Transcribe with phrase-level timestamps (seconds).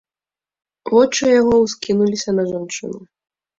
[0.93, 2.99] Вочы яго ўскінуліся на жанчыну.